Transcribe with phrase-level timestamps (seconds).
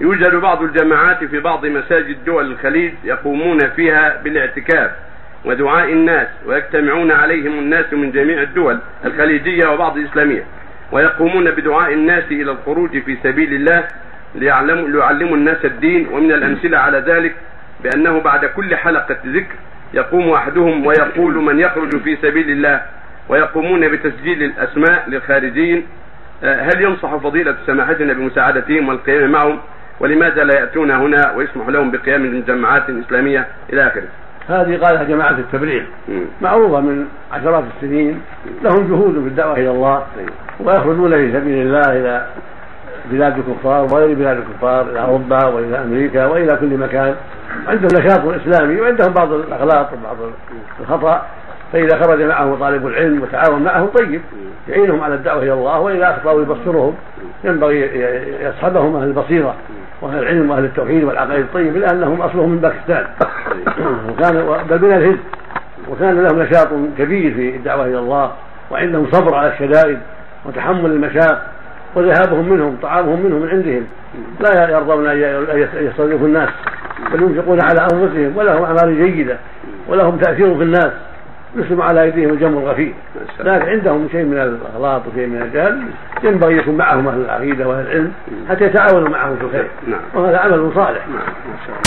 [0.00, 4.90] يوجد بعض الجماعات في بعض مساجد دول الخليج يقومون فيها بالاعتكاف
[5.44, 10.44] ودعاء الناس ويجتمعون عليهم الناس من جميع الدول الخليجية وبعض الإسلامية
[10.92, 13.84] ويقومون بدعاء الناس إلى الخروج في سبيل الله
[14.34, 17.34] ليعلموا ليعلموا الناس الدين ومن الأمثلة على ذلك
[17.84, 19.54] بأنه بعد كل حلقة ذكر
[19.94, 22.82] يقوم أحدهم ويقول من يخرج في سبيل الله
[23.28, 25.86] ويقومون بتسجيل الأسماء للخارجين
[26.44, 29.60] آه، هل ينصح فضيلة سماحتنا بمساعدتهم والقيام معهم؟
[30.00, 34.08] ولماذا لا يأتون هنا ويسمح لهم بقيام جماعات إسلامية إلى آخره؟
[34.48, 35.86] هذه قالها جماعة التبرير
[36.40, 38.20] معروفة من عشرات السنين
[38.62, 40.02] لهم جهود في الدعوة إلى الله
[40.60, 42.26] ويخرجون في سبيل الله إلى
[43.10, 47.14] بلاد الكفار وغير بلاد الكفار إلى أوروبا وإلى أمريكا وإلى كل مكان.
[47.68, 50.16] عندهم نشاط إسلامي وعندهم بعض الأغلاط وبعض
[50.80, 51.26] الخطأ.
[51.72, 54.20] فإذا خرج معه طالب العلم وتعاون معه طيب
[54.68, 56.94] يعينهم على الدعوة إلى الله وإذا أخطأوا يبصرهم.
[57.44, 57.80] ينبغي
[58.40, 59.54] يصحبهم أهل البصيرة.
[60.02, 63.06] وأهل العلم وأهل التوحيد والعقائد الطيبة لأنهم أصلهم من باكستان.
[64.08, 64.34] وكان
[64.70, 65.18] بل من الهند
[65.88, 68.32] وكان لهم نشاط كبير في الدعوة إلى الله
[68.70, 69.98] وعندهم صبر على الشدائد
[70.44, 71.46] وتحمل المشاق
[71.94, 73.86] وذهابهم منهم طعامهم منهم من عندهم.
[74.40, 76.48] لا يرضون أن يستضيفوا الناس
[77.12, 79.36] بل ينفقون على أنفسهم ولهم أعمال جيدة
[79.88, 80.92] ولهم تأثير في الناس.
[81.56, 82.94] يسلم على ايديهم الجمر الغفير.
[83.40, 85.82] لكن عندهم شيء من الاغلاط وشيء من الجهل
[86.22, 88.12] ينبغي يكون معهم أهل العقيدة وأهل العلم
[88.48, 89.66] حتى يتعاونوا معهم في الخير.
[89.86, 90.00] نعم.
[90.14, 91.08] وهذا عمل صالح.
[91.08, 91.78] نعم.